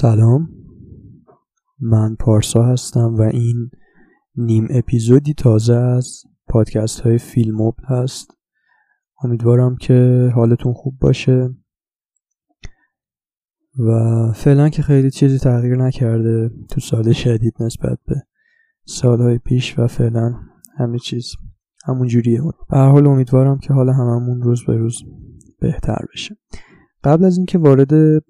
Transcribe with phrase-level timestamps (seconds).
[0.00, 0.48] سلام.
[1.80, 3.70] من پارسا هستم و این
[4.36, 8.30] نیم اپیزودی تازه از پادکست های فیلموب هست.
[9.24, 11.54] امیدوارم که حالتون خوب باشه
[13.78, 13.92] و
[14.32, 18.22] فعلا که خیلی چیزی تغییر نکرده تو سال شدید نسبت به
[18.84, 20.34] سالهای پیش و فعلا
[20.78, 21.32] همه چیز
[21.84, 22.42] همون جوریه.
[22.70, 25.02] به هر حال امیدوارم که حال هممون روز به روز
[25.60, 26.36] بهتر بشه.
[27.04, 28.22] قبل از اینکه وارد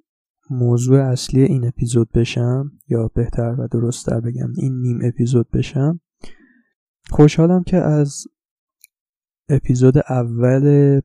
[0.50, 6.00] موضوع اصلی این اپیزود بشم یا بهتر و درستتر بگم این نیم اپیزود بشم.
[7.10, 8.24] خوشحالم که از
[9.48, 11.00] اپیزود اول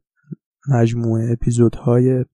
[0.69, 2.25] مجموعه اپیزودهای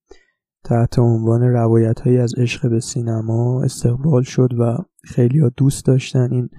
[0.63, 6.31] تحت عنوان روایت های از عشق به سینما استقبال شد و خیلی ها دوست داشتن
[6.31, 6.49] این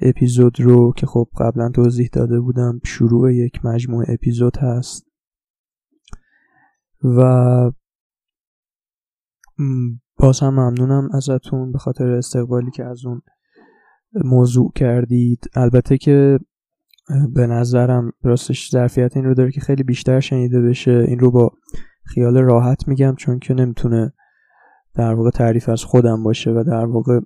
[0.00, 5.06] اپیزود رو که خب قبلا توضیح داده بودم شروع یک مجموعه اپیزود هست.
[7.04, 7.70] و
[10.16, 13.22] باز هم ممنونم ازتون به خاطر استقبالی که از اون
[14.24, 15.50] موضوع کردید.
[15.54, 16.38] البته که
[17.34, 21.04] به نظرم راستش ظرفیت این رو داره که خیلی بیشتر شنیده بشه.
[21.08, 21.50] این رو با
[22.04, 24.12] خیال راحت میگم چون که نمی‌تونه
[24.94, 27.20] در واقع تعریف از خودم باشه و در واقع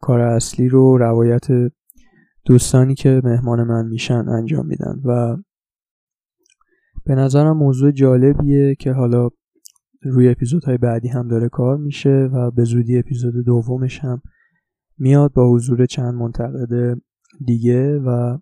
[0.00, 1.46] کار اصلی رو روایت
[2.44, 5.00] دوستانی که مهمان من میشن انجام میدن.
[5.04, 5.36] و
[7.04, 9.28] به نظرم موضوع جالبیه که حالا
[10.06, 14.22] روی اپیزودهای بعدی هم داره کار میشه و به زودی اپیزود دومش هم
[14.98, 16.98] میاد با حضور چند منتقد
[17.46, 18.38] دیگه و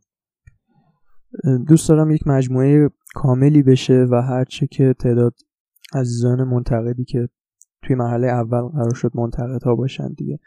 [1.69, 5.35] دوست دارم یک مجموعه کاملی بشه و هرچه که تعداد
[5.95, 7.29] عزیزان منتقدی که
[7.83, 10.39] توی مرحله اول قرار شد منتقدها باشن دیگه.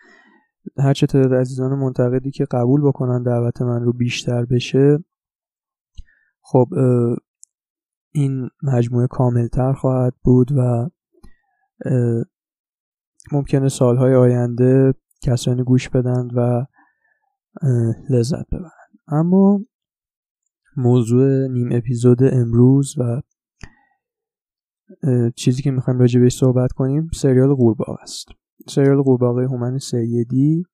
[0.78, 5.04] هرچه تعداد عزیزان منتقدی که قبول بکنن دعوت من رو بیشتر بشه
[6.42, 6.68] خب
[8.12, 10.90] این مجموعه کاملتر خواهد بود و
[13.32, 14.94] ممکنه سالهای آینده
[15.24, 16.66] کسانی گوش بدن و
[18.10, 18.70] لذت ببرن.
[19.08, 19.60] اما
[20.78, 23.22] موضوع نیم اپیزود امروز و
[25.36, 28.28] چیزی که می‌خوایم راجع بهش صحبت کنیم سریال قورباغه است.
[28.68, 30.66] سریال قورباغه هومن سیدی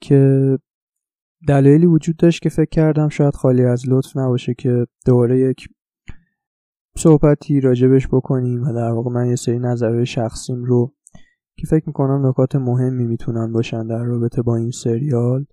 [0.00, 0.58] که
[1.48, 5.68] دلایلی وجود داشت که فکر کردم شاید خالی از لطف نباشه که دوباره یک
[6.98, 10.94] صحبتی راجبش بکنیم و در واقع من یه سری نظرهای شخصیم رو
[11.56, 15.46] که فکر می‌کنم نکات مهمی می‌تونن باشن در رابطه با این سریال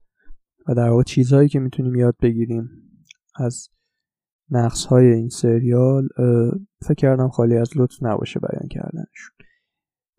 [0.68, 2.69] و در واقع چیزهایی که می‌تونیم یاد بگیریم
[3.35, 3.68] از
[4.50, 6.07] نقص این سریال
[6.81, 9.35] فکر کردم خالی از لطف نباشه بیان کردنشون.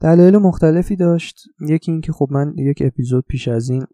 [0.00, 1.41] دلایل مختلفی داشت.
[1.69, 3.87] یکی اینکه خب من یک اپیزود پیش از این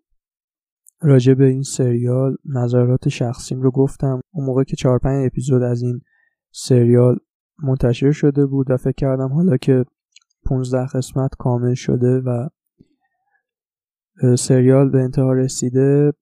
[1.00, 4.20] راجع به این سریال نظرات شخصیم رو گفتم.
[4.32, 6.00] اون موقع که چهار پنج اپیزود از این
[6.60, 7.18] سریال
[7.62, 9.84] منتشر شده بود و فکر کردم حالا که
[10.46, 12.48] 15 قسمت کامل شده و
[14.36, 16.12] سریال به انتها رسیده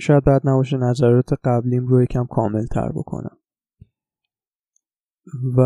[0.00, 3.38] شاید بعد نباشه نظرات قبلیم رو یکم کامل تر بکنم.
[5.56, 5.62] و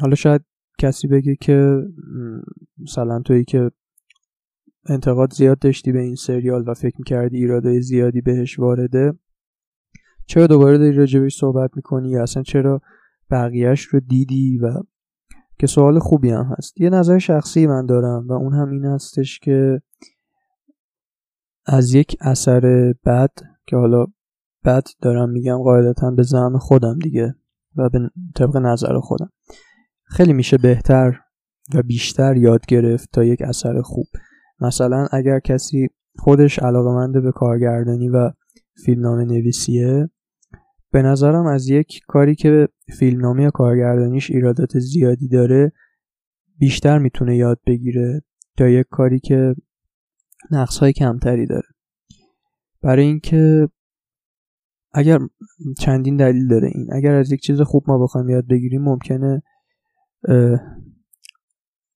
[0.00, 0.44] حالا شاید
[0.78, 1.82] کسی بگه که
[2.78, 3.70] مثلا تویی که
[4.88, 9.12] انتقاد زیاد داشتی به این سریال و فکر می‌کردی ایرادای زیادی بهش وارده
[10.26, 12.80] چرا دوباره داری راجبش صحبت می‌کنی؟ یا اصلا چرا
[13.30, 14.82] بقیهش رو دیدی و
[15.58, 16.80] که سوال خوبی هم هست.
[16.80, 19.82] یه نظر شخصی من دارم و اون هم این هستش که
[21.66, 23.30] از یک اثر بد
[23.66, 24.06] که حالا
[24.64, 27.34] بد دارم میگم قاعدتا به زعم خودم دیگه
[27.76, 29.30] و به طبق نظر خودم.
[30.04, 31.20] خیلی میشه بهتر
[31.74, 34.06] و بیشتر یاد گرفت تا یک اثر خوب.
[34.60, 35.88] مثلا اگر کسی
[36.18, 38.30] خودش علاقمنده به کارگردانی و
[38.84, 40.10] فیلمنامه نویسیه
[40.94, 42.68] به نظرم از یک کاری که
[42.98, 45.72] فیلمنامه یا کارگردانیش ایرادات زیادی داره
[46.58, 48.22] بیشتر می‌تونه یاد بگیره
[48.56, 49.54] تا یک کاری که
[50.50, 51.68] نقص های کمتری داره.
[52.82, 53.68] برای اینکه
[54.92, 55.18] اگر
[55.78, 56.88] چندین دلیل داره این.
[56.92, 59.42] اگر از یک چیز خوب ما بخوایم یاد بگیریم ممکنه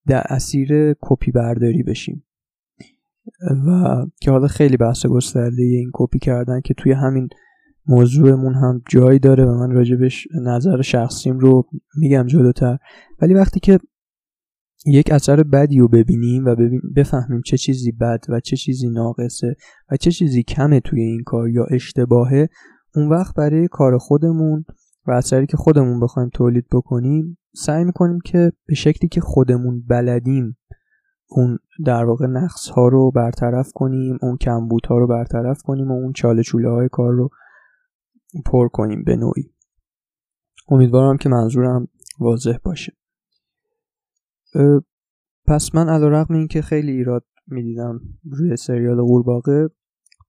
[0.07, 2.25] در اسیر کپی برداری بشیم.
[3.67, 7.29] و که حالا خیلی بحث گسترده این کپی کردن که توی همین
[7.89, 12.79] موضوعمون هم جایی داره و من راجبش نظر شخصیم رو میگم جلوتر.
[13.23, 13.79] ولی وقتی که
[14.87, 16.57] یک اثر بدی رو ببینیم و
[16.97, 19.57] بفهمیم چه چیزی بد و چه چیزی ناقصه
[19.91, 22.49] و چه چیزی کمه توی این کار یا اشتباهه
[22.95, 24.65] اون وقت برای کار خودمون
[25.07, 30.57] و اثری که خودمون بخوایم تولید بکنیم سعی می‌کنیم که به شکلی که خودمون بلدیم
[31.31, 35.93] اون در واقع نقص ها رو برطرف کنیم اون کمبود ها رو برطرف کنیم و
[35.93, 37.31] اون چاله چوله های کار رو
[38.47, 39.55] پر کنیم به نوعی.
[40.69, 41.89] امیدوارم که منظورم
[42.21, 42.97] واضح باشه.
[45.47, 49.69] پس من علا رقم این که خیلی ایراد می‌دیدم روی سریال قورباغه.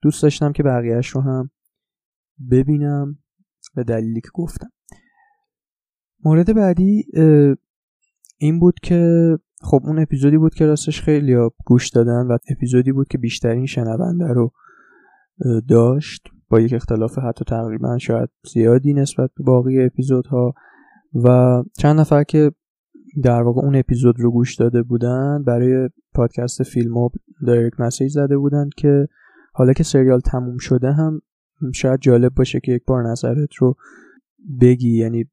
[0.01, 1.51] دوست داشتم که بقیهش رو هم
[2.51, 3.19] ببینم
[3.75, 4.71] به دلیلی که گفتم.
[6.23, 7.05] مورد بعدی
[8.37, 9.29] این بود که
[9.61, 11.35] خب اون اپیزودی بود که راستش خیلی
[11.65, 14.51] گوش دادن و اپیزودی بود که بیشترین شنونده رو
[15.69, 16.29] داشت.
[16.49, 20.53] با یک اختلاف حتی تقریبا شاید زیادی نسبت به باقی اپیزودها
[21.23, 22.51] و چند نفر که
[23.23, 27.09] در واقع اون اپیزود رو گوش داده بودن برای پادکست فیلم و
[27.47, 29.07] دایرکت مسیج زده بودن که
[29.53, 31.21] حالا که سریال تموم شده هم
[31.73, 33.75] شاید جالب باشه که یک بار نظرت رو
[34.61, 34.97] بگی.
[34.97, 35.25] یعنی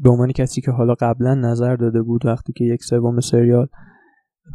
[0.00, 3.66] به عنوان کسی که حالا قبلا نظر داده بود وقتی که یک سوم سریال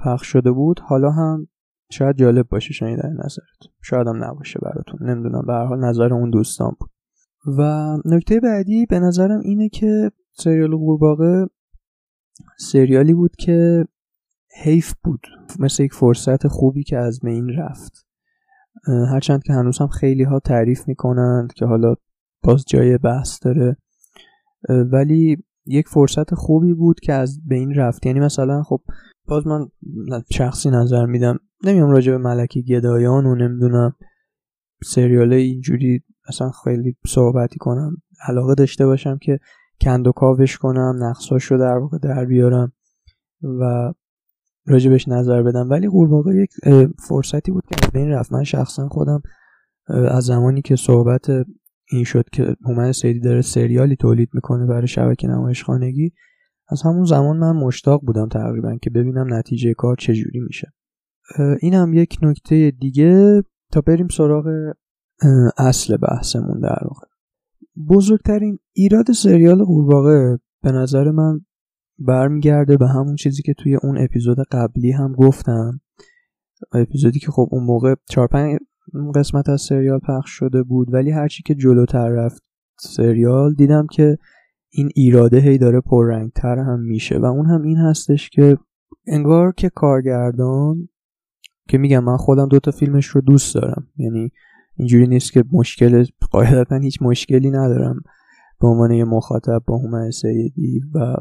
[0.05, 1.47] پخش شده بود حالا هم
[1.91, 5.09] شاید جالب باشه شنیدن نظرت شاید هم نباشه براتون.
[5.09, 5.43] نمی‌دونم.
[5.47, 6.89] به هر حال نظر اون دوستان بود.
[7.57, 11.45] و نکته بعدی به نظرم اینه که سریال قورباغه
[12.57, 13.85] سریالی بود که
[14.63, 15.21] حیف بود.
[15.59, 18.07] مثل یک فرصت خوبی که از بین رفت.
[18.87, 21.95] هرچند که هنوز هم خیلی ها تعریف می‌کنند که حالا
[22.43, 23.77] باز جای بحث داره.
[24.91, 28.05] ولی یک فرصت خوبی بود که از بین رفت.
[28.05, 28.81] یعنی مثلا خب
[29.27, 29.67] باز من
[30.31, 31.39] شخصی نظر میدم.
[31.63, 33.95] نمیام راجع به ملکی گدایان و نمی‌دونم
[34.83, 37.97] سریال اینجوری اصلا خیلی صحبتی کنم
[38.27, 39.39] علاقه داشته باشم که
[39.81, 42.71] کند و کاوش کنم نقصاش رو در واقع در بیارم
[43.43, 43.93] و
[44.65, 45.69] راجبش نظر بدم.
[45.69, 46.49] ولی قورباغه یک
[47.07, 48.33] فرصتی بود که بین رفت.
[48.33, 49.21] من شخصا خودم
[49.87, 51.29] از زمانی که صحبت
[51.91, 56.13] این شد که هومن سیدی داره سریالی تولید می‌کنه برای شبکه نمایش خانگی
[56.69, 60.73] از همون زمان من مشتاق بودم تقریبا که ببینم نتیجه کار چجوری میشه.
[61.61, 64.73] این هم یک نکته دیگه تا بریم سراغ
[65.57, 67.07] اصل بحثمون در واقع.
[67.89, 71.39] بزرگترین ایراد سریال قورباغه به نظر من
[71.99, 75.81] برمیگرده به همون چیزی که توی اون اپیزود قبلی هم گفتم.
[76.71, 78.59] اپیزودی که خب اون موقع 4 5
[79.15, 82.43] قسمت از سریال پخش شده بود ولی هرچی که جلوتر رفت
[82.79, 84.17] سریال دیدم که
[84.69, 87.17] این ایراده هی داره پررنگتر هم میشه.
[87.17, 88.57] و اون هم این هستش که
[89.07, 90.89] انگار که کارگردان
[91.69, 93.87] که میگم من خودم دوتا فیلمش رو دوست دارم.
[93.97, 94.31] یعنی
[94.75, 98.01] اینجوری نیست که مشکل قاعدتا هیچ مشکلی ندارم.
[98.61, 101.15] به عنوان یه مخاطب با هومن سیدی و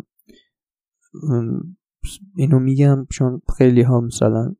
[2.36, 4.54] اینو میگم چون خیلی ها مثلا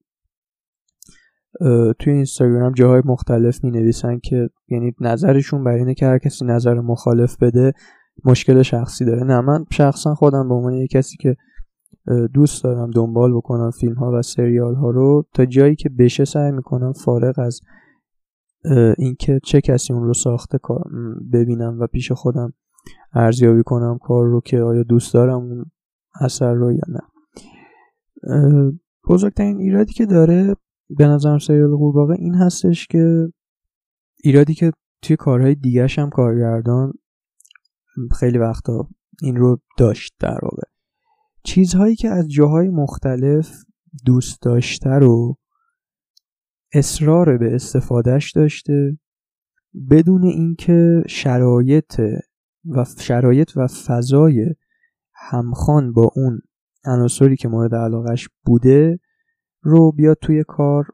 [1.99, 6.75] توی اینستاگرام جاهای مختلف می نویسن که یعنی نظرشون بر اینه که هر کسی نظر
[6.75, 7.73] مخالف بده
[8.25, 9.25] مشکل شخصی داره.
[9.25, 11.37] نه من شخصا خودم به عنوان یه کسی که
[12.35, 15.25] دوست دارم دنبال بکنم فیلم ها و سریال ها رو.
[15.35, 17.61] تا جایی که بشه سعی می‌کنم فارغ از
[18.99, 20.59] اینکه چه کسی اون رو ساخته
[21.33, 22.53] ببینم و پیش خودم
[23.13, 25.65] ارزیابی کنم کار رو که آیا دوست دارم اون
[26.21, 27.01] اثر رو یا نه.
[29.09, 30.55] بزرگترین ایرادی که داره
[30.97, 33.33] به نظرم سریال قورباغه این هستش که
[34.25, 36.93] ایرادی که توی کارهای دیگرش هم کارگردان
[38.21, 38.89] خیلی وقتا
[39.23, 40.63] این رو داشت در واقع.
[41.45, 43.65] چیزهایی که از جاهای مختلف
[44.05, 45.37] دوست داشته رو
[46.73, 48.99] اصرار به استفادهش داشته
[49.91, 52.01] بدون اینکه شرایط
[52.65, 54.55] و شرایط و فضای
[55.15, 56.41] همخوان با اون
[56.85, 58.99] عناصری که مورد علاقش بوده
[59.63, 60.87] رو بیاد توی کار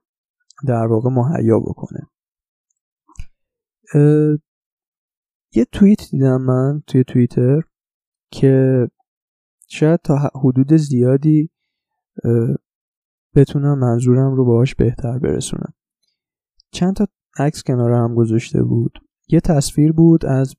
[0.66, 2.00] در واقع مهیا بکنه.
[5.54, 7.62] یه توییت دیدم من توی توییتر
[8.30, 8.88] که
[9.74, 11.50] شاید تا حدود زیادی
[13.34, 15.72] بتونم منظورم رو باهاش بهتر برسونم.
[16.72, 17.06] چند تا
[17.38, 18.92] عکس کنار هم گذاشته بود.
[19.28, 20.54] یه تصویر بود از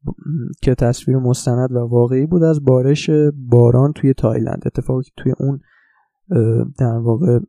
[0.61, 4.61] که تصویر مستند و واقعی بود از بارش باران توی تایلند.
[4.65, 5.59] اتفاقی توی اون
[6.79, 7.39] در واقع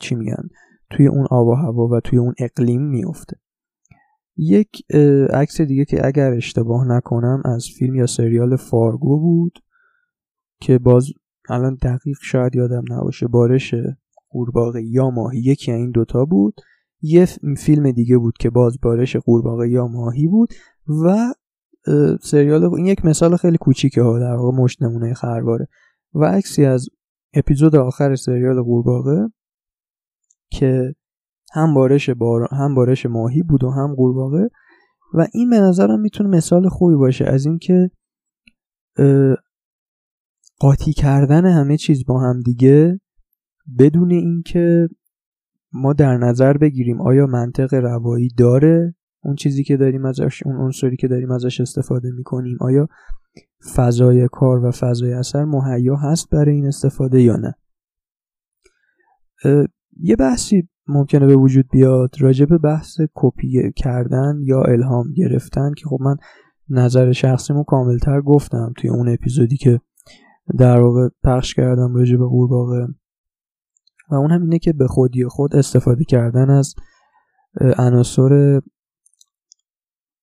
[0.00, 0.48] چی میگن؟
[0.90, 3.36] توی اون آب و هوا و توی اون اقلیم میفته.
[4.36, 4.92] یک
[5.32, 9.58] عکس دیگه که اگر اشتباه نکنم از فیلم یا سریال فارگو بود.
[10.62, 11.06] که باز
[11.48, 13.74] الان دقیق شاید یادم نباشه بارش
[14.30, 16.60] قورباغه یا ماهی یکی این دوتا بود.
[17.00, 17.24] یه
[17.58, 20.52] فیلم دیگه بود که باز بارش قورباغه یا ماهی بود
[21.04, 21.34] و
[22.20, 25.68] سریال این یک مثال خیلی کوچیکه ها در واقع مشت نمونه خرباره
[26.14, 26.88] و عکسی از
[27.34, 29.32] اپیزود آخر سریال قورباغه
[30.50, 30.94] که
[31.52, 32.48] هم بارش بار...
[32.50, 34.50] هم بارش ماهی بود و هم قورباغه.
[35.14, 37.90] و این به نظرم می‌تونه مثال خوبی باشه از اینکه
[40.62, 43.00] قاطی کردن همه چیز با هم دیگه
[43.78, 44.88] بدون اینکه
[45.72, 50.96] ما در نظر بگیریم آیا منطق روایی داره اون چیزی که داریم ازش اون عنصری
[50.96, 52.88] که داریم ازش استفاده می‌کنیم آیا
[53.74, 57.54] فضای کار و فضای اثر مهیا هست برای این استفاده یا نه؟
[60.00, 65.88] یه بحثی ممکنه به وجود بیاد راجع به بحث کپی کردن یا الهام گرفتن که
[65.88, 66.16] خب من
[66.68, 69.80] نظر شخصیمو کاملتر گفتم توی اون اپیزودی که
[70.58, 72.86] در واقع پخش کردم راجع به قورباغه.
[74.10, 76.74] و اون هم اینه که به خودی خود استفاده کردن از
[77.78, 78.60] عناصر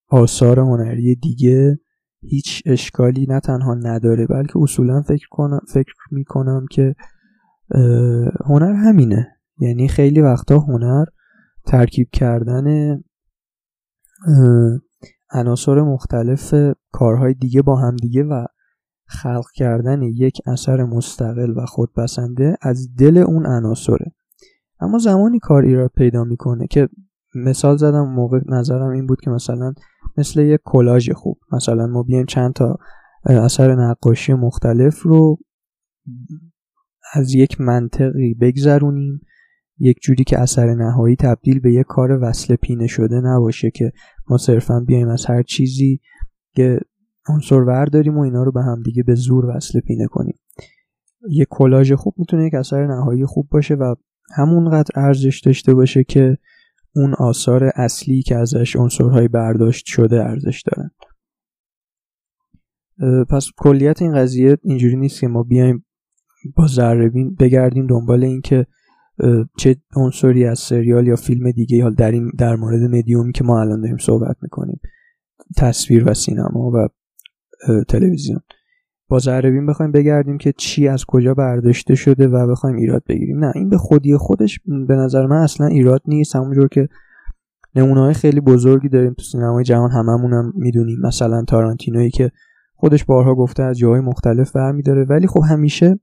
[0.08, 1.80] آثار هنری دیگه
[2.22, 6.94] هیچ اشکالی نه تنها نداره بلکه اصولا فکر کنم فکر می‌کنم که
[8.44, 9.36] هنر همینه.
[9.58, 11.04] یعنی خیلی وقتا هنر
[11.66, 12.96] ترکیب کردن
[15.30, 16.54] عناصر مختلف
[16.92, 18.46] کارهای دیگه با هم دیگه و
[19.10, 24.12] خلق کردن یک اثر مستقل و خودپسنده از دل اون عناصره.
[24.80, 26.88] اما زمانی کار ایراد پیدا می‌کنه که
[27.34, 29.72] مثال زدم موقع نظرم این بود که مثلا
[30.18, 32.78] مثل یک کلاژ خوب مثلا ما بیایم چند تا
[33.24, 35.38] اثر نقاشی مختلف رو
[37.14, 39.20] از یک منطقی بگذرونیم
[39.78, 43.92] یک جوری که اثر نهایی تبدیل به یک کار وصل پینه شده نباشه که
[44.28, 46.00] ما صرفا بیایم از هر چیزی
[46.54, 46.80] که
[47.28, 50.38] عنصر ورداریم و اینا رو به هم دیگه به زور وصل پینه کنیم.
[51.30, 53.94] یک کلاژ خوب می‌تونه یک اثر نهایی خوب باشه و
[54.36, 56.38] همونقدر ارزش داشته باشه که
[56.96, 60.90] اون آثار اصلی که ازش عنصرهای برداشت شده ارزش دارن.
[63.24, 65.86] پس کلیت این قضیه اینجوری نیست که ما بیایم
[66.56, 68.66] با ذره بگردیم دنبال اینکه
[69.58, 73.60] چه عنصری از سریال یا فیلم دیگه حال در این در مورد مدیومی که ما
[73.60, 74.80] الان داریم صحبت می‌کنیم
[75.56, 76.88] تصویر و سینما و
[77.88, 78.40] تلویزیون.
[79.08, 83.44] با ذره بخوایم بگردیم که چی از کجا برداشته شده و بخوایم ایراد بگیریم.
[83.44, 86.36] نه این به خودی خودش به نظر من اصلا ایراد نیست.
[86.36, 86.88] همونجور که
[87.74, 90.98] نمونه های خیلی بزرگی داریم تو سینمای جهان هممون هم می‌دونیم.
[91.00, 92.30] مثلا تارانتینویی که
[92.74, 95.04] خودش بارها گفته از جاهای مختلف برمیداره.
[95.04, 96.00] ولی خب همیشه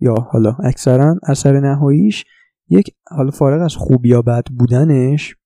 [0.00, 2.24] یا حالا اکثرا اثر نهاییش
[2.68, 5.36] یک حالا فارغ از خوب یا بد بودنش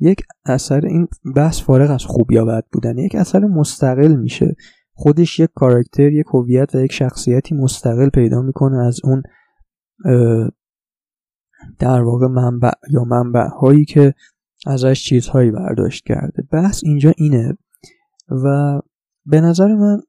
[0.00, 4.56] یک اثر این بحث فارغ از خوب یا بد بودن یک اثر مستقل میشه.
[5.00, 9.22] خودش یک کاراکتر یک هویت و یک شخصیتی مستقل پیدا می‌کنه از اون
[11.78, 14.14] در واقع منبع یا منبع هایی که
[14.66, 16.42] ازش چیزهایی برداشت کرده.
[16.52, 17.58] بحث اینجا اینه
[18.44, 18.80] و
[19.26, 20.00] به نظر من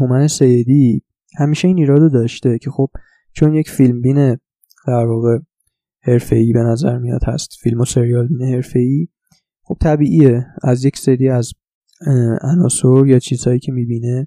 [0.00, 1.02] هومن سیدی
[1.38, 2.90] همیشه این ایرادو داشته که خب
[3.32, 4.40] چون یک فیلم بینه
[4.86, 5.38] در واقع
[6.32, 9.08] ای به نظر میاد هست فیلم و سریال بینه ای
[9.62, 10.46] خب طبیعیه.
[10.62, 11.52] از یک سری از
[12.40, 14.26] عناصر یا چیزهایی که می‌بینه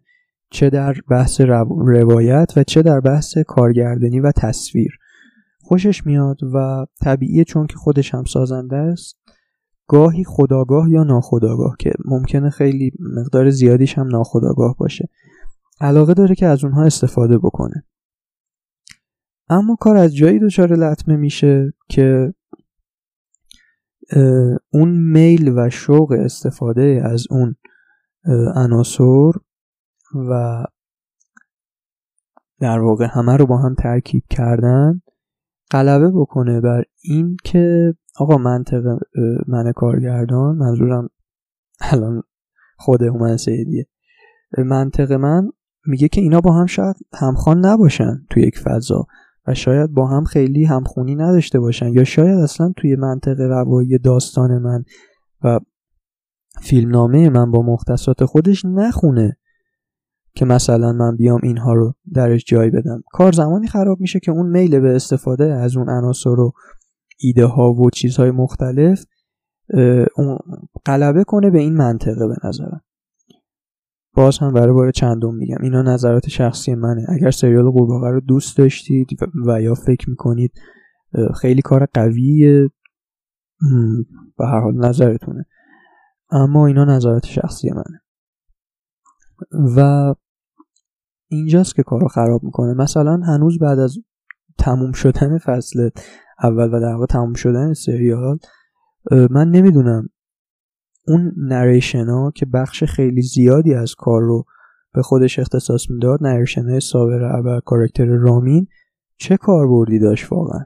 [0.51, 1.41] چه در بحث
[1.87, 4.91] روایت و چه در بحث کارگردانی و تصویر.
[5.61, 9.17] خوشش میاد و طبیعیه چون که خودش هم سازنده است.
[9.87, 15.09] گاهی خداگاه یا ناخداگاه که ممکنه خیلی مقدار زیادیش هم ناخداگاه باشه.
[15.81, 17.83] علاقه داره که از اونها استفاده بکنه.
[19.49, 22.33] اما کار از جایی دچار لطمه میشه که
[24.73, 27.55] اون میل و شوق استفاده از اون
[28.55, 29.31] عناصر
[30.29, 30.63] و
[32.59, 35.01] در واقع همه رو با هم ترکیب کردن
[35.71, 38.97] غلبه بکنه بر این که آقا منطق
[39.47, 41.09] من کارگردان منظورم
[41.81, 42.23] الان
[42.77, 43.87] خود هومن سیدیه.
[44.57, 45.49] منطق من
[45.85, 49.07] میگه که اینا با هم شاید همخوان نباشن توی یک فضا
[49.47, 54.57] و شاید با هم خیلی همخونی نداشته باشن یا شاید اصلا توی منطق روایی داستان
[54.57, 54.83] من
[55.43, 55.59] و
[56.61, 59.37] فیلمنامه من با مختصات خودش نخونه
[60.35, 63.03] که مثلا من بیام اینها رو درش جای بدم.
[63.11, 66.51] کار زمانی خراب میشه که اون میل به استفاده از اون عناصر و
[67.19, 69.05] ایده ها و چیزهای مختلف
[70.15, 70.37] اون
[70.85, 72.81] غلبه کنه به این منطقه به نظرم.
[74.13, 77.05] باز هم برای بار چندم میگم اینا نظرات شخصی منه.
[77.09, 79.07] اگر سریال قورباغه رو دوست داشتید
[79.47, 80.51] و یا فکر می‌کنید
[81.41, 82.69] خیلی کار قویه.
[84.37, 85.45] به هر حال نظرتونه.
[86.29, 88.01] اما اینا نظرات شخصی منه.
[89.77, 90.13] و
[91.27, 92.73] اینجاست که کارو خراب می‌کنه.
[92.73, 93.97] مثلا هنوز بعد از
[94.57, 95.89] تموم شدن فصل
[96.43, 98.37] اول و در واقع تموم شدن سریال
[99.11, 100.09] من نمی‌دونم
[101.07, 104.45] اون نریشن ها که بخش خیلی زیادی از کار رو
[104.93, 108.67] به خودش اختصاص می‌داد نریشن های سابر و کارکتر رامین
[109.17, 110.65] چه کاربردی داشت واقعا؟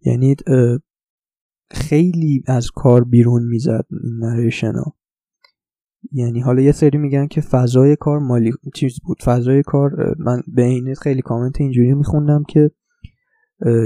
[0.00, 0.36] یعنی
[1.70, 3.86] خیلی از کار بیرون می‌زد
[4.20, 4.94] نریشن ها.
[6.12, 9.22] یعنی حالا یه سری میگن که فضای کار مالی چیز بود.
[9.22, 12.70] فضای کار من به این خیلی کامنت اینجوری میخوندم که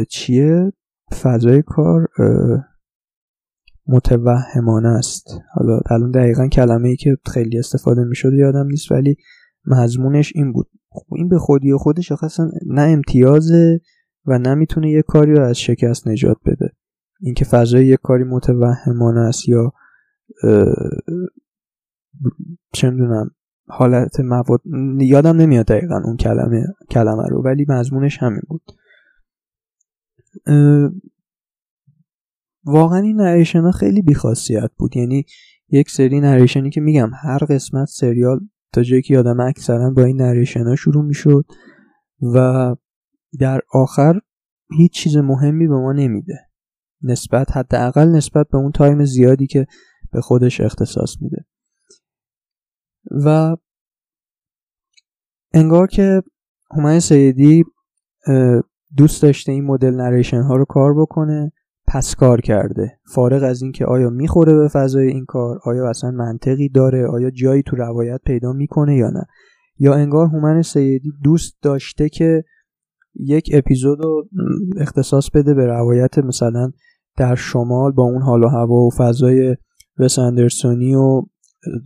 [0.09, 0.73] چیه؟
[1.23, 2.09] فضای کار
[3.87, 5.27] متوهمانه است.
[5.55, 9.17] حالا الان دقیقا کلمه ای که خیلی استفاده می‌شد یادم نیست ولی
[9.67, 10.71] مضمونش این بود.
[10.91, 13.81] خب این به خودی و خودش اصلا نه امتیازه
[14.27, 16.73] و نمی‌تونه یه کاری رو از شکست نجات بده.
[17.25, 19.73] اینکه فضای یه کاری متوهمانه است یا
[22.73, 23.31] چه می‌دونم
[23.69, 24.61] حالت مواد
[24.99, 28.63] یادم نمیاد دقیقا اون کلمه کلمه رو ولی مضمونش همین بود.
[32.65, 34.97] واقعا این narration خیلی بیخاصیت بود.
[34.97, 35.25] یعنی
[35.69, 38.41] یک سری narration ی که میگم هر قسمت سریال
[38.73, 41.45] تا جایی که یادم اکثرا با این narration ها شروع می‌شد
[42.35, 42.77] و
[43.41, 44.21] در آخر
[44.77, 46.54] هیچ چیز مهمی به ما نمیده.
[47.05, 49.67] نسبت حداقل نسبت به اون تایم زیادی که
[50.13, 51.45] به خودش اختصاص میده.
[53.25, 53.57] و
[55.55, 56.23] انگار که
[56.77, 57.65] هومن سیدی
[58.97, 61.53] دوست داشته این مدل نریشن ها رو کار بکنه
[61.87, 62.99] پس کار کرده.
[63.15, 67.63] فارغ از اینکه آیا می‌خوره به فضای این کار آیا اصلا منطقی داره آیا جایی
[67.63, 69.25] تو روایت پیدا می‌کنه یا نه.
[69.79, 72.45] یا انگار هومن سیدی دوست داشته که
[73.15, 74.29] یک اپیزود رو
[74.77, 76.73] اختصاص بده به روایت مثلا
[77.17, 79.57] در شمال با اون حال و هوا و فضای
[79.99, 81.23] وس اندرسونی و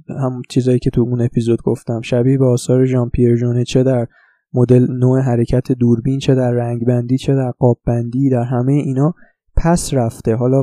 [0.09, 4.07] هم چیزایی که تو اون اپیزود گفتم شبیه به آثار ژان پیر جونه چه در
[4.53, 9.15] مدل نوع حرکت دوربین چه در رنگ بندی چه در قاب بندی در همه اینا
[9.57, 10.37] پس رفته.
[10.37, 10.63] حالا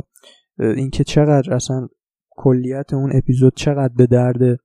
[0.58, 1.88] اینکه چقدر اصلا
[2.36, 4.58] کلیت اون اپیزود چقدر به درد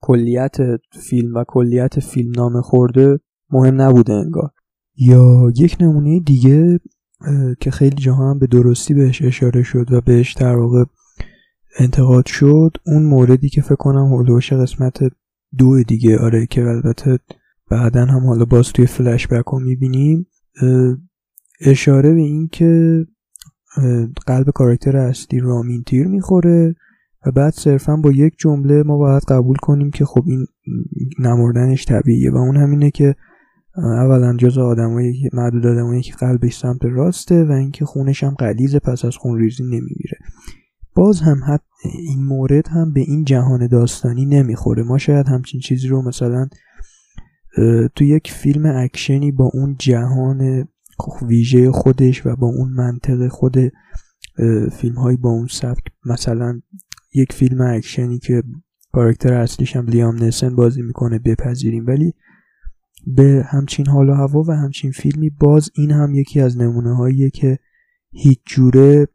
[0.00, 0.56] کلیت
[0.92, 4.50] فیلم و کلیت فیلم نامه خورده مهم نبوده انگار.
[4.96, 6.80] یا یک نمونه دیگه
[7.60, 10.84] که خیلی جاها هم به درستی بهش اشاره شد و بهش در واقع
[11.78, 14.98] انتقاد شد اون موردی که فکر کنم هولوش قسمت
[15.58, 16.18] دو دیگه.
[16.18, 17.18] آره که البته
[17.70, 20.26] بعدا هم حالا باز توی فلش بک رو می‌بینیم
[21.60, 23.04] اشاره به این که
[24.26, 26.74] قلب کاراکتر اصلی رامین تیر می‌خوره
[27.26, 30.46] و بعد صرفا با یک جمله ما باید قبول کنیم که خب این
[31.18, 33.14] نمردنش طبیعیه و اون همینه که
[33.76, 39.04] اولا جز آدمایی معدود آدمایی که قلبش سمت راسته و اینکه خونش هم قلیزه پس
[39.04, 40.18] از خون ریزی نمیمیره.
[40.94, 44.82] باز هم حتی این مورد هم به این جهان داستانی نمی‌خوره.
[44.82, 46.48] ما شاید همچین چیزی رو مثلا
[47.96, 50.68] تو یک فیلم اکشنی با اون جهان
[51.22, 53.56] ویژه خودش و با اون منطق خود
[54.72, 56.60] فیلم های با اون سبک مثلا
[57.14, 58.42] یک فیلم اکشنی که
[58.92, 61.86] کارکتر اصلیش هم لیام نیسن بازی می‌کنه بپذیریم.
[61.86, 62.14] ولی
[63.06, 67.30] به همچین حال و هوا و همچین فیلمی باز این هم یکی از نمونه هاییه
[67.30, 67.58] که
[68.10, 69.08] هیچ جوره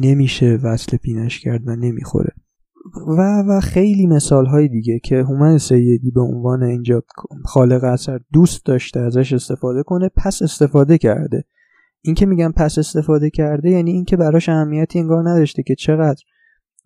[0.00, 2.32] نمیشه وصل پینش کرد و نمی‌خوره.
[3.18, 7.02] و و خیلی مثال های دیگه که هومن سیدی به عنوان اینجا
[7.44, 11.44] خالق اثر دوست داشته ازش استفاده کنه پس استفاده کرده.
[12.00, 16.22] این که میگم پس استفاده کرده یعنی اینکه براش اهمیتی انگار نداشته که چقدر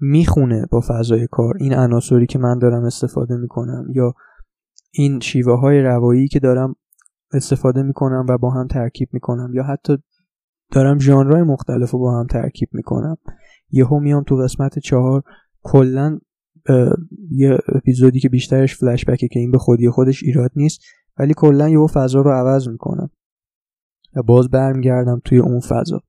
[0.01, 1.55] می‌خونه با فضای کار.
[1.61, 4.15] این عناصری که من دارم استفاده می‌کنم یا
[4.95, 6.77] این شیوه های روایی که دارم
[7.33, 9.99] استفاده می‌کنم و با هم ترکیب می‌کنم یا حتی
[10.71, 13.17] دارم ژانرهای مختلف رو با هم ترکیب می‌کنم.
[13.71, 15.23] یهو میام تو قسمت چهار
[15.63, 16.19] کلا
[17.31, 20.81] یه اپیزودی که بیشترش فلش بکه که این به خودی خودش ایراد نیست
[21.19, 23.11] ولی کلا یهو فضا رو عوض می‌کنم
[24.17, 26.01] و باز برمیگردم توی اون فضا.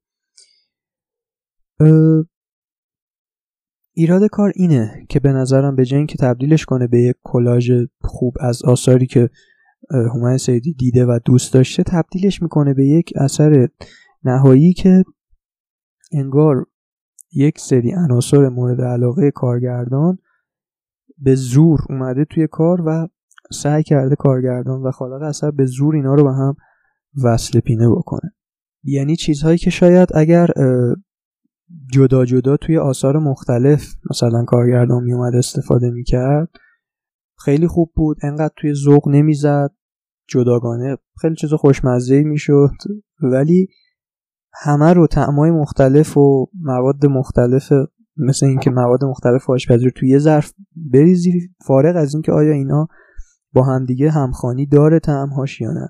[3.96, 8.36] ایراد کار اینه که به نظرم به جای که تبدیلش کنه به یک کلاژ خوب
[8.40, 9.30] از آثاری که
[9.92, 13.68] هومن سیدی دیده و دوست داشته تبدیلش می‌کنه به یک اثر
[14.24, 15.04] نهایی که
[16.12, 16.66] انگار
[17.34, 20.18] یک سری عناصر مورد علاقه کارگردان
[21.18, 23.08] به زور اومده توی کار و
[23.52, 26.56] سعی کرده کارگردان و خالق اثر به زور اینا رو به هم
[27.24, 28.34] وصل پینه بکنه.
[28.84, 30.48] یعنی چیزهایی که شاید اگر
[31.94, 36.50] جدا جدا توی آثار مختلف مثلا کارگردان میومد استفاده می‌کرد.
[37.46, 38.18] خیلی خوب بود.
[38.24, 39.72] انقدر توی ذوق نمی‌زد.
[40.28, 42.72] جداگانه خیلی چیز خوشمزه می‌شد.
[43.22, 43.68] ولی
[44.54, 47.74] همه رو تعمای مختلف و مواد مختلف
[48.18, 52.88] مثل اینکه مواد مختلف آشپزی رو توی یه ظرف بریزی فارغ از اینکه آیا اینا
[53.54, 55.90] با همدیگه همخانی داره تعمهاش یا نه.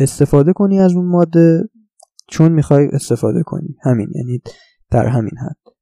[0.00, 1.68] استفاده کنی از اون ماده
[2.28, 3.76] چون می‌خوای استفاده کنی.
[3.82, 4.08] همین.
[4.14, 4.40] یعنی
[4.90, 5.72] در همین حد.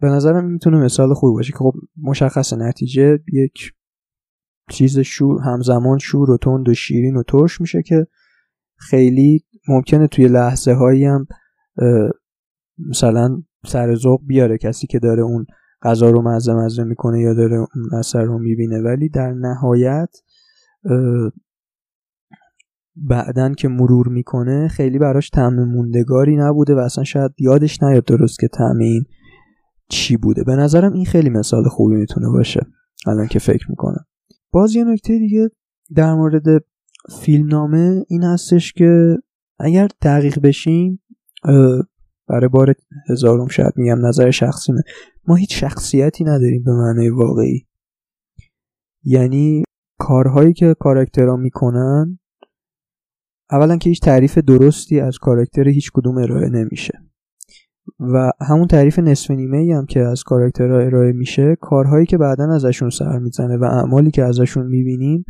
[0.00, 3.72] به نظرم می‌تونه مثال خوبی باشه که خب مشخص نتیجه یک
[4.70, 8.06] چیز شور همزمان شور و تند و شیرین و ترش میشه که
[8.76, 11.26] خیلی ممکنه توی لحظه هایی هم
[12.78, 14.58] مثلا سر ذوق بیاره.
[14.58, 15.46] کسی که داره اون
[15.82, 18.80] غذا رو مزه مزه می‌کنه یا داره اون اثر رو می‌بینه.
[18.80, 20.10] ولی در نهایت
[22.96, 28.38] بعدن که مرور می‌کنه خیلی براش طعم موندگاری نبوده و اصلا شاید یادش نیاد درست
[28.38, 29.04] که طعم این
[29.88, 30.44] چی بوده.
[30.44, 32.66] به نظرم این خیلی مثال خوبی می‌تونه باشه.
[33.06, 34.04] الان که فکر می‌کنم.
[34.52, 35.50] باز یه نکته دیگه
[35.94, 36.64] در مورد
[37.20, 39.18] فیلمنامه این هستش که
[39.58, 41.02] اگر دقیق بشیم
[42.28, 42.74] برای بار
[43.10, 44.82] هزارم شاید میگم نظر شخصیمه.
[45.26, 47.66] ما هیچ شخصیتی نداریم به معنای واقعی.
[49.04, 49.64] یعنی
[49.98, 52.18] کارهایی که کاراکترها می‌کنن
[53.52, 57.00] اولا که هیچ تعریف درستی از کاراکتر هیچ کدوم ارائه نمیشه.
[58.00, 62.54] و همون تعریف نصف نیمه ای هم که از کاراکترها ارائه میشه کارهایی که بعدا
[62.54, 65.24] ازشون سر می‌زنه و اعمالی که ازشون می‌بینیم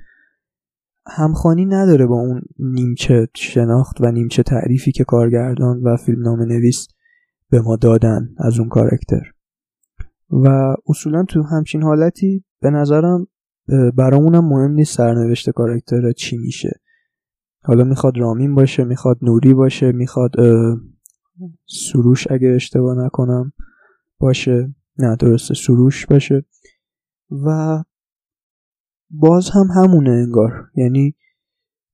[1.07, 6.89] همخانی نداره با اون نیمچه شناخت و نیمچه تعریفی که کارگردان و فیلمنامه نویس
[7.51, 9.23] به ما دادن از اون کاراکتر.
[10.31, 13.27] و اصولا تو همچین حالتی به نظرم
[13.97, 16.81] برامونم مهم نیست سرنوشت کاراکتر چی میشه.
[17.63, 20.31] حالا می‌خواد رامین باشه می‌خواد نوری باشه می‌خواد
[21.67, 23.53] سروش اگه اشتباه نکنم
[24.19, 24.75] باشه.
[24.99, 26.45] نه درسته سروش باشه.
[27.31, 27.79] و
[29.11, 30.53] باز هم همونه انگار.
[30.77, 31.15] یعنی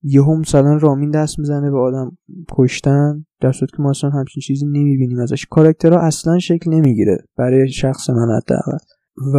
[0.03, 2.17] یهو مثلا رامین دست می‌زنه به آدم
[2.51, 5.45] کشتن در صورتی که ما اصلا همچین چیزی نمی‌بینیم ازش.
[5.45, 8.77] کاراکترها اصلا شکل نمی‌گیره برای شخص من حداقل.
[9.33, 9.37] و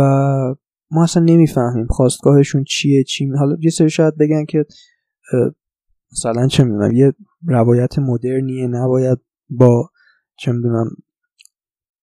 [0.91, 4.65] ما اصلا نمی‌فهمیم خواستگاهشون چیه چی حالا یه سری شاید بگن که
[6.13, 7.13] مثلا چه می‌دونم یه
[7.47, 9.19] روایت مدرنیه نباید
[9.51, 9.91] با
[10.37, 10.91] چه می‌دونم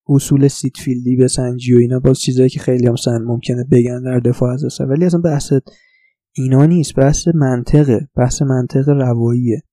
[0.07, 4.53] اصول سیتفیلدی بسنجی و اینا باز چیزایی که خیلی هم سن ممکنه بگن در دفاع
[4.53, 5.53] از اصلا ولی اصلا بحث
[6.33, 9.63] اینا نیست بحث منطقه بحث منطق رواییه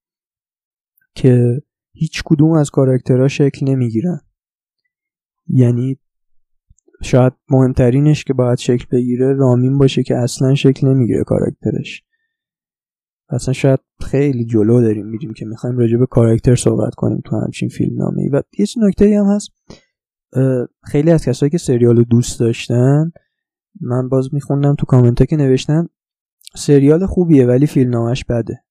[1.14, 4.20] که هیچ کدوم از کاراکترها شکل نمی‌گیرن.
[5.48, 5.98] یعنی
[7.02, 12.04] شاید مهمترینش که باید شکل بگیره رامین باشه که اصلا شکل نمی‌گیره کاراکترش.
[13.28, 17.68] اصلا شاید خیلی جلو داریم میریم که می‌خوایم راجع به کاراکتر صحبت کنیم تو همچین
[17.68, 19.48] فیلم نامه ای و یه نکته هم هست
[20.84, 23.12] خیلی از کسایی که سریال رو دوست داشتن
[23.80, 25.86] من باز میخوندم تو کامنت که نوشتن
[26.56, 28.62] سریال خوبیه ولی فیلم نامش بده.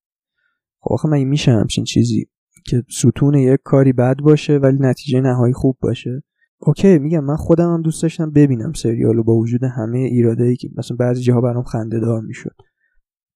[0.80, 2.26] خب آخه مگه میشه همچین چیزی
[2.66, 6.24] که ستون یک کاری بد باشه ولی نتیجه نهایی خوب باشه؟
[6.60, 10.98] اوکی میگم من خودم هم دوست داشتم ببینم سریالو با وجود همه ایرادایی که مثلا
[10.98, 12.56] بعضی جاها برام خنده دار می‌شد.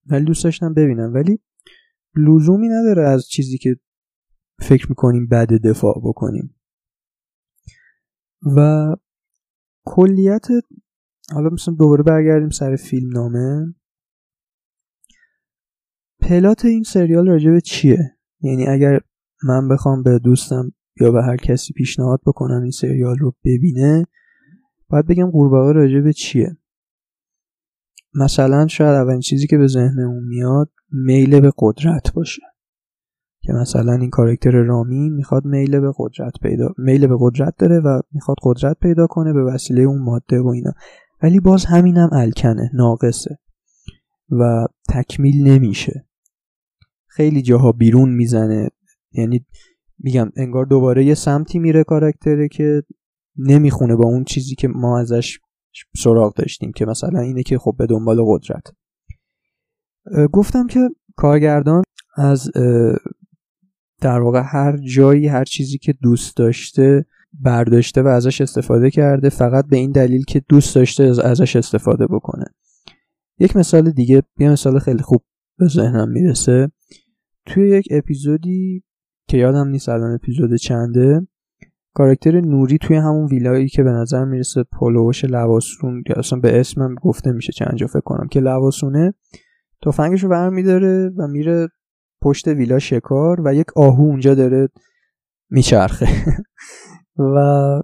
[0.05, 1.13] ولی دوست داشتم ببینم.
[1.13, 1.39] ولی
[2.17, 3.75] لزومی نداره از چیزی که
[4.59, 6.55] فکر می‌کنیم بد دفاع بکنیم.
[8.57, 8.95] و
[9.85, 10.47] کلیت
[11.33, 13.75] حالا مثلا دوباره برگردیم سر فیلم نامه
[16.21, 18.99] پلات این سریال راجبه چیه؟ یعنی اگر
[19.43, 24.05] من بخوام به دوستم یا به هر کسی پیشنهاد بکنم این سریال رو ببینه
[24.89, 26.57] باید بگم قورباغه راجبه چیه؟
[28.15, 32.41] مثلا شاید اولین چیزی که به ذهنمون میاد میل به قدرت باشه.
[33.41, 38.01] که مثلا این کارکتر رامین می‌خواد میل به قدرت پیدا میل به قدرت داره و
[38.11, 40.71] می‌خواد قدرت پیدا کنه به وسیله اون ماده و اینا.
[41.23, 43.37] ولی باز همینم الکنه ناقصه
[44.29, 46.05] و تکمیل نمیشه.
[47.07, 48.69] خیلی جاها بیرون می‌زنه.
[49.11, 49.45] یعنی
[49.99, 52.83] میگم انگار دوباره یه سمتی میره کاراکتره که
[53.37, 55.39] نمی‌خونه با اون چیزی که ما ازش
[55.97, 58.63] سراغ داشتیم که مثلا اینه که خب به دنبال قدرت.
[60.31, 61.83] گفتم که کارگردان
[62.17, 62.51] از
[64.01, 69.67] در واقع هر جایی هر چیزی که دوست داشته برداشته و ازش استفاده کرده فقط
[69.67, 72.45] به این دلیل که دوست داشته ازش استفاده بکنه.
[73.39, 75.23] یک مثال دیگه یه مثال خیلی خوب
[75.57, 76.71] به ذهنم می‌رسه.
[77.45, 78.83] توی یک اپیزودی
[79.27, 81.27] که یادم نیست الان اپیزود چنده
[81.95, 86.95] کاراکتر نوری توی همون ویلایی که به نظر می‌رسه پلوش لواسون یا اصلا به اسمم
[86.95, 89.13] گفته میشه چند جا فکر کنم که لواسونه
[89.85, 91.67] تفنگش رو برمیداره و میره
[92.21, 94.69] پشت ویلا شکار و یک آهو اونجا داره
[95.49, 96.07] میچرخه.
[97.35, 97.81] و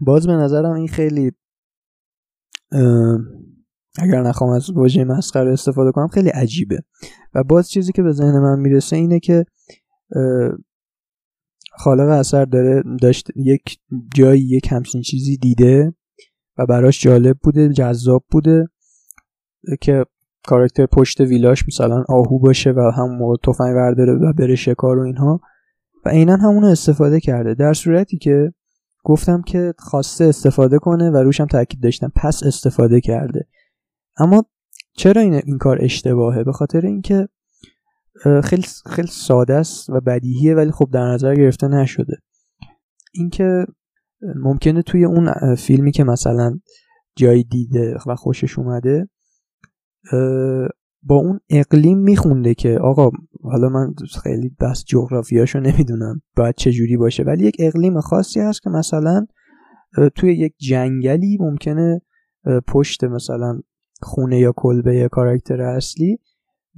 [0.00, 1.32] باز به نظرم این خیلی
[3.98, 6.78] اگر نخوام از واژه مسخره استفاده کنم خیلی عجیبه.
[7.34, 9.44] و باز چیزی که به ذهن من می‌رسه اینه که
[11.70, 13.78] خالق اثر داره داشت یک
[14.14, 15.94] جایی یک همچین چیزی دیده
[16.58, 18.68] و براش جالب بوده جذاب بوده
[19.80, 20.04] که
[20.46, 25.02] کارکتر پشت ویلاش مثلا آهو باشه و هم موقع تفنگ برداره و بره شکار و
[25.02, 25.40] اینها.
[26.04, 28.52] و عینا همونو استفاده کرده در صورتی که
[29.04, 33.46] گفتم که خواسته استفاده کنه و روشم تاکید داشتم پس استفاده کرده.
[34.16, 34.44] اما
[34.96, 37.28] چرا این, این کار اشتباهه؟ به خاطر اینکه
[38.44, 42.16] خیلی خیلی ساده است و بدیهیه ولی خب در نظر گرفته نشده.
[43.12, 43.66] اینکه
[44.36, 46.60] ممکنه توی اون فیلمی که مثلا
[47.16, 49.08] جایی دیده و خوشش اومده
[51.02, 53.10] با اون اقلیم میخونده که آقا
[53.42, 58.62] حالا من خیلی بس جغرافیاشو نمی‌دونم باید چه جوری باشه ولی یک اقلیم خاصی هست
[58.62, 59.26] که مثلا
[60.14, 62.02] توی یک جنگلی ممکنه
[62.68, 63.60] پشت مثلا
[64.02, 66.18] خونه یا کلبه کاراکتر اصلی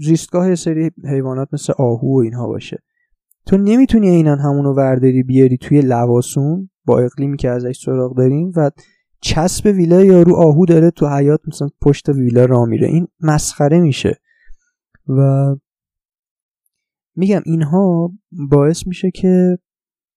[0.03, 2.83] زیستگاه سری حیوانات مثل آهو و اینها باشه.
[3.47, 8.71] تو نمی‌تونی اینان همونو ورداری بیاری توی لواسون؟ با اقلیمی که ازش سراغ داریم و
[9.21, 12.87] چسب ویلا یارو آهو داره تو حیات مثلا پشت ویلا را میره.
[12.89, 14.19] این مسخره میشه.
[15.09, 15.23] و
[17.17, 18.13] میگم اینها
[18.51, 19.59] باعث میشه که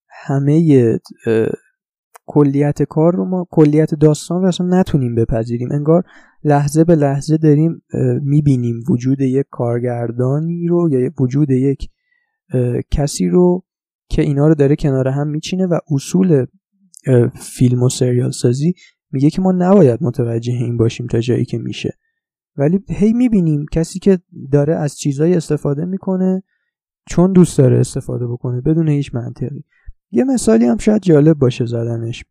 [0.09, 0.99] همه
[2.27, 5.71] کلیت کار رو ما کلیت داستان رو اصلا نتونیم بپذیریم.
[5.71, 6.03] انگار
[6.43, 7.81] لحظه به لحظه داریم
[8.21, 11.89] می‌بینیم وجود یک کارگردانی رو یا وجود یک
[12.91, 13.63] کسی رو
[14.09, 16.45] که اینا رو داره کنار هم میچینه و اصول
[17.35, 18.73] فیلم و سریال سازی
[19.11, 21.97] میگه که ما نباید متوجه این باشیم تا جایی که میشه.
[22.57, 24.19] ولی هی می‌بینیم کسی که
[24.51, 26.43] داره از چیزایی استفاده می‌کنه
[27.09, 29.63] چون دوست داره استفاده بکنه بدون هیچ منطقی.
[30.15, 32.23] یه مثالی هم شاید جالب باشه زدنش.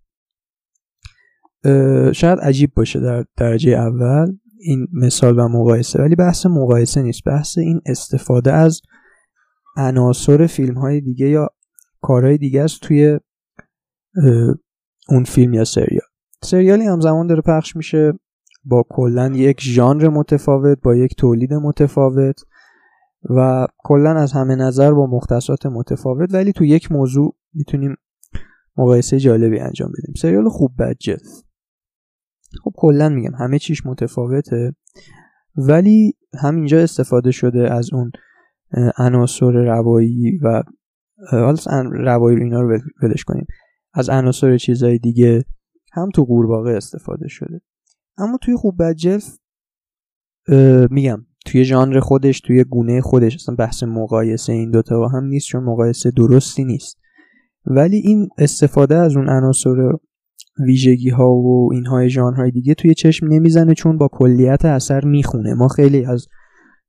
[2.13, 7.25] شاید عجیب باشه در درجه اول این مثال و مقایسه ولی بحث مقایسه نیست.
[7.27, 8.81] بحث این استفاده از
[9.77, 11.49] عناصر فیلم های دیگه یا
[12.01, 13.19] کارهای دیگه است توی
[15.09, 16.09] اون فیلم یا سریال.
[16.43, 18.13] سریالی همزمان داره پخش میشه
[18.65, 22.41] با کلا یک ژانر متفاوت با یک تولید متفاوت
[23.31, 27.97] و کلا از همه نظر با مختصات متفاوت ولی تو یک موضوع می‌تونیم
[28.77, 30.15] مقایسه جالبی انجام بدیم.
[30.15, 31.23] سریال خوب بجت
[32.65, 34.75] خب کلا میگم همه چیش متفاوته
[35.57, 38.13] ولی همینجا استفاده شده از اون
[38.99, 40.63] عناصر روایی و
[41.31, 41.57] حالا
[41.91, 43.47] روایی رو اینا رو ولش کنیم.
[43.95, 45.45] از عناصر چیزهای دیگه
[45.93, 47.61] هم تو قورباغه استفاده شده.
[48.19, 49.39] اما توی خوب بجف
[50.91, 55.47] میگم توی ژانر خودش توی گونه خودش اصلا بحث مقایسه این دوتا با هم نیست
[55.47, 56.99] چون مقایسه درستی نیست.
[57.67, 59.93] ولی این استفاده از اون عناصر
[60.67, 65.55] ویژگی ها و اینهای ژانرهای دیگه توی چشم نمی‌زنه چون با کلیت اثر می‌خونه.
[65.55, 66.27] ما خیلی از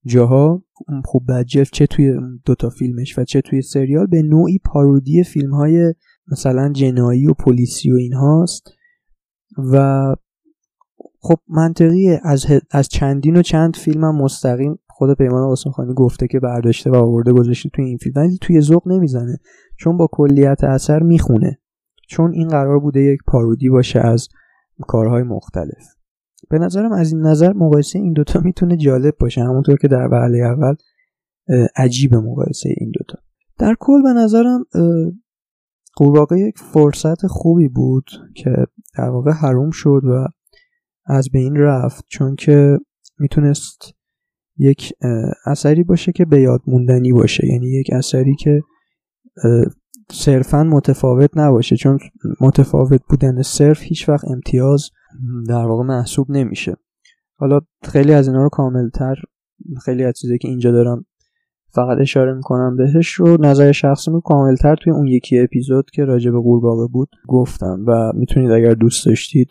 [0.05, 0.63] جاها
[1.05, 2.13] خوب بجف چه توی
[2.45, 5.93] دوتا فیلمش و چه توی سریال به نوعی پارودی فیلم های
[6.31, 8.63] مثلا جنایی و پلیسی و اینهاست
[9.73, 10.15] و
[11.19, 12.21] خب منطقیه.
[12.23, 17.33] از, از چندین و چند فیلم مستقیم خود پیمان خانی گفته که برداشته و آورده
[17.33, 18.13] گذاشته توی این فیلم.
[18.15, 19.37] ولی توی ذوق نمی‌زنه.
[19.79, 21.59] چون با کلیت اثر می‌خونه.
[22.09, 24.27] چون این قرار بوده یک پارودی باشه از
[24.87, 25.83] کارهای مختلف.
[26.49, 29.41] به نظرم از این نظر مقایسه این دوتا می‌تونه جالب باشه.
[29.41, 30.75] همونطور که در وهله اول
[31.75, 33.19] عجیب مقایسه این دوتا.
[33.57, 34.65] در کل به نظرم
[35.95, 38.05] قورباغه یک فرصت خوبی بود
[38.35, 38.55] که
[38.97, 40.27] در واقع حروم شد و
[41.05, 42.05] از بین رفت.
[42.07, 42.77] چون که
[43.19, 43.94] می‌تونست
[44.57, 44.93] یک
[45.45, 47.47] اثری باشه که به یاد موندنی باشه.
[47.47, 48.61] یعنی یک اثری که
[50.11, 51.75] صرفا متفاوت نباشه.
[51.75, 51.99] چون
[52.41, 54.89] متفاوت بودن صرف هیچ وقت امتیاز
[55.47, 56.75] در واقع محسوب نمیشه.
[57.37, 59.15] حالا خیلی از اینا رو کاملتر
[59.85, 61.05] خیلی از چیزایی که اینجا دارم
[61.69, 66.31] فقط اشاره می‌کنم بهش رو نظر شخصی رو کاملتر توی اون یکی اپیزود که راجع
[66.31, 67.85] به قورباغه بود گفتم.
[67.87, 69.47] و می‌تونید اگر دوست داشتید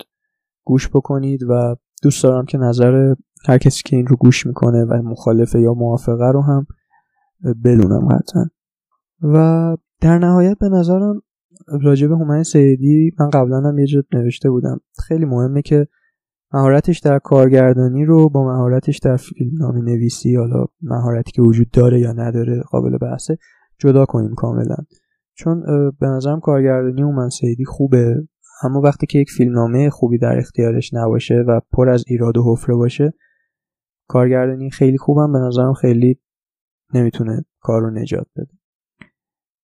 [0.65, 3.15] گوش بکنید و دوست دارم که نظر
[3.49, 6.67] هر کسی که این رو گوش می‌کنه و مخالفه یا موافقه رو هم
[7.65, 8.45] بدونم حتما.
[9.23, 11.23] و در نهایت به نظرم
[11.83, 14.81] راجع به هومن سیدی من قبلا هم یه جد نوشته بودم.
[15.09, 15.87] خیلی مهمه که
[16.53, 22.01] مهارتش در کارگردانی رو با مهارتش در فیلم نامی نویسی حالا مهارتی که وجود داره
[22.01, 23.39] یا نداره قابل بحثه
[23.79, 24.77] جدا کنیم کاملا.
[25.35, 25.63] چون
[26.01, 28.15] به نظرم کارگردانی هومن سیدی خوبه
[28.63, 32.75] اما وقتی که یک فیلمنامه خوبی در اختیارش نباشه و پر از ایراد و حفره
[32.75, 33.13] باشه
[34.09, 36.19] کارگردانی خیلی خوبم به نظرم خیلی
[36.95, 38.53] نمی‌تونه کار رو نجات بده.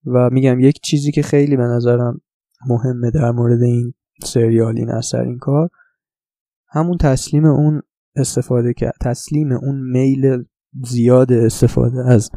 [0.06, 2.20] و میگم یک چیزی که خیلی به نظرم
[2.68, 5.68] مهمه در مورد این سریال این اثر این کار
[6.68, 7.82] همون تسلیم اون
[8.16, 10.44] استفاده که تسلیم اون میل
[10.84, 12.30] زیاد استفاده از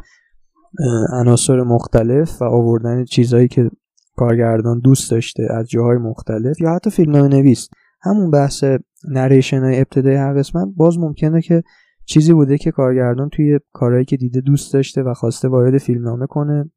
[1.14, 3.72] عناصر مختلف و آوردن چیزهایی که
[4.16, 7.70] کارگردان دوست داشته از جاهای مختلف یا حتی فیلمنامه نویس
[8.02, 8.64] همون بحث
[9.10, 11.64] نریشن های ابتدای هر قسمت باز ممکنه که
[12.06, 16.72] چیزی بوده که کارگردان توی کارهایی که دیده دوست داشته و خواسته وارد فیلمنامه کنه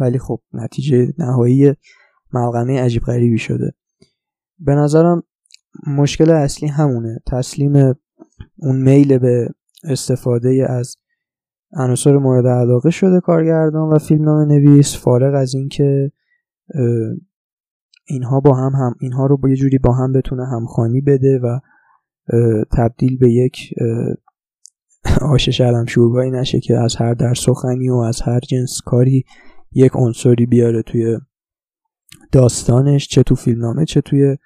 [0.00, 1.74] ولی خب نتیجه نهایی
[2.32, 3.74] ملغمه عجیب غریبی شده.
[4.58, 5.22] به نظرم
[5.86, 7.18] مشکل اصلی همونه.
[7.26, 7.94] تسلیم
[8.56, 9.48] اون میل به
[9.84, 10.96] استفاده از
[11.72, 16.12] عناصر مورد علاقه شده کارگردان و فیلمنامه نویس فارغ از اینکه
[18.04, 21.58] اینها با هم هم اینها رو با یه جوری با هم بتونه همخانی بده و
[22.76, 23.74] تبدیل به یک
[25.20, 29.24] آش شلم شوربایی نشه که از هر در سخنی و از هر جنس کاری
[29.72, 31.18] یک عنصری بیاره توی
[32.32, 34.36] داستانش چه تو فیلمنامه چه توی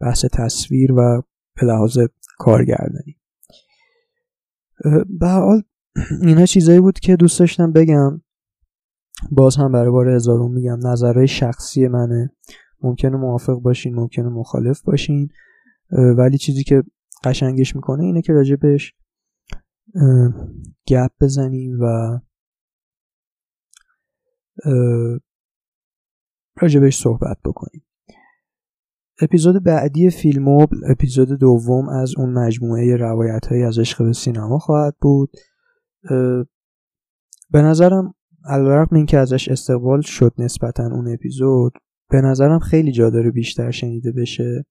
[0.00, 1.22] بحث تصویر و
[1.60, 1.98] به لحاظ
[2.38, 3.16] کارگردانی.
[5.20, 5.62] به حال
[6.22, 8.22] اینا چیزایی بود که دوست داشتم بگم.
[9.30, 12.30] باز هم برای بار هزارون میگم نظرهای شخصی منه.
[12.82, 15.28] ممکنه موافق باشین ممکنه مخالف باشین.
[16.16, 16.82] ولی چیزی که
[17.24, 18.94] قشنگش می‌کنه اینه که راجبش
[20.86, 22.18] گپ بزنیم و
[26.60, 27.84] راجبش صحبت بکنیم.
[29.22, 34.96] اپیزود بعدی فیلموبل اپیزود دوم از اون مجموعه روایت های از عشق به سینما خواهد
[35.00, 35.30] بود.
[37.50, 41.72] به نظرم علیرغم اینکه ازش استقبال شد نسبتا اون اپیزود
[42.10, 44.64] به نظرم خیلی جا داره بیشتر شنیده بشه.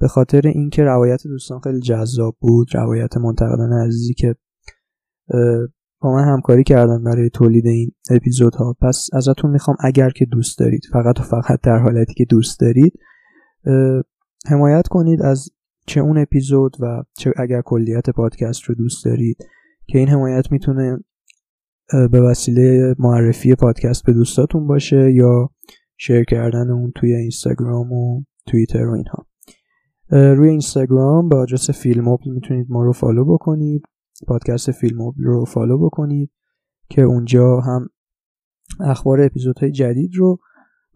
[0.00, 4.34] به خاطر اینکه روایت دوستان خیلی جذاب بود روایت منتقدان عزیزی که
[6.00, 8.76] با من همکاری کردن برای تولید این اپیزودها.
[8.82, 12.92] پس ازتون می‌خوام اگر که دوست دارید فقط و فقط در حالتی که دوست دارید
[14.46, 15.48] حمایت کنید از
[15.86, 19.36] چه اون اپیزود و چه اگر کلیت پادکست رو دوست دارید
[19.86, 20.98] که این حمایت می‌تونه
[22.10, 25.50] به وسیله معرفی پادکست به دوستاتون باشه یا
[25.96, 29.29] share کردن اون توی اینستاگرام و توییتر و اینها.
[30.10, 33.82] روی اینستاگرام با آدرس فیلموبل می‌تونید ما رو follow بکنید.
[34.26, 36.30] پادکست فیلموبل رو follow بکنید
[36.88, 37.88] که اونجا هم
[38.80, 40.38] اخبار اپیزودهای جدید رو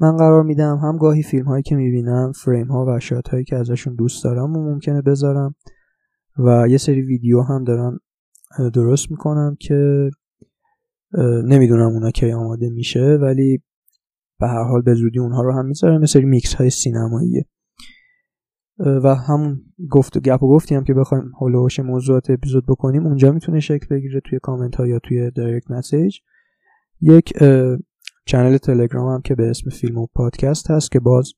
[0.01, 0.77] من قرار میدم.
[0.77, 4.57] هم گاهی فیلم هایی که می‌بینم فریم ها و shot هایی که ازشون دوست دارم
[4.57, 5.55] و ممکنه بذارم
[6.39, 8.01] و یه سری ویدیو هم دارم
[8.75, 10.11] درست می‌کنم که
[11.45, 13.63] نمی‌دونم اونا کی آماده میشه ولی
[14.41, 16.01] به هر حال به زودی اونها رو هم می‌ذارم.
[16.01, 17.47] یه سری میکس های سینماییه.
[18.79, 19.61] و همون
[19.91, 23.61] گفت گپ و گفتی هم که بخوایم حول و حوش موضوعات اپیزود بکنیم اونجا می‌تونه
[23.61, 26.19] شکل بگیره توی کامنت ها یا توی direct message
[27.01, 27.33] یک
[28.27, 31.33] channel تلگرام هم که به اسم فیلم و پادکست هست که باز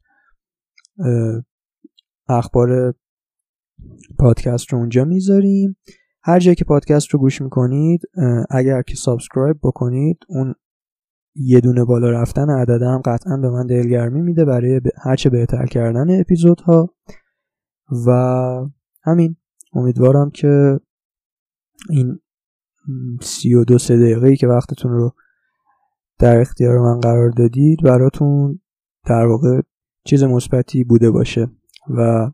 [2.28, 2.94] اخبار
[4.18, 5.76] پادکست رو اونجا می‌ذاریم.
[6.22, 8.00] هر جایی که پادکست رو گوش می‌کنید
[8.50, 10.54] اگر که subscribe بکنید اون
[11.34, 16.20] یه دونه بالا رفتن عدد هم قطعا به من دلگرمی میده برای هرچه بهتر کردن
[16.20, 16.94] اپیزودها.
[18.06, 18.10] و
[19.02, 19.36] همین.
[19.72, 20.80] امیدوارم که
[21.90, 22.18] این
[23.22, 25.12] سی و دو سه دقیقه که وقتتون رو
[26.18, 28.60] در اختیار من قرار دادید براتون
[29.06, 29.60] در واقع
[30.04, 31.50] چیز مثبتی بوده باشه
[31.90, 32.30] و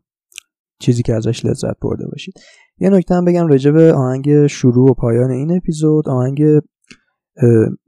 [0.79, 2.33] چیزی که ازش لذت برده باشید.
[2.77, 6.09] یه نکته هم بگم راجع به آهنگ شروع و پایان این اپیزود.
[6.09, 6.41] آهنگ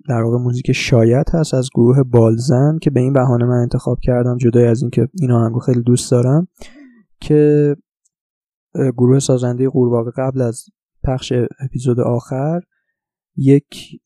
[0.10, 4.38] در واقع موزیک شاید هست از گروه بالزن که به این بهانه من انتخاب کردم
[4.38, 6.48] جدای از اینکه این آهنگو خیلی دوست دارم.
[7.22, 7.76] که
[8.98, 10.66] گروه سازنده قورباغه قبل از
[11.04, 12.62] پخش اپیزود آخر
[13.36, 14.02] یک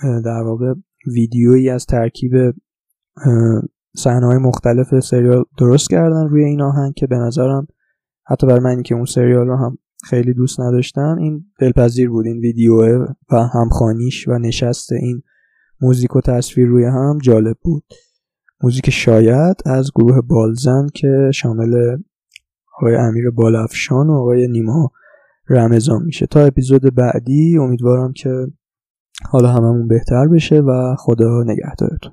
[0.00, 0.74] در واقع
[1.06, 2.32] ویدیویی از ترکیب
[3.96, 7.66] صحنه‌های مختلف سریال درست کردن روی این آهنگ که به نظرم
[8.26, 12.38] حتی برای من که اون سریال رو هم خیلی دوست نداشتم این دلپذیر بود این
[12.38, 15.22] ویدیو و همخانیش و نشست این
[15.80, 17.84] موزیک و تصویر روی هم جالب بود.
[18.62, 21.96] موزیک شاید از گروه بالزن که شامل
[22.78, 24.90] آقای امیر بالافشان و آقای نیما
[25.48, 26.26] رمضان میشه.
[26.26, 28.46] تا اپیزود بعدی امیدوارم که
[29.30, 32.12] حالا هممون بهتر بشه و خدا نگهدارتون.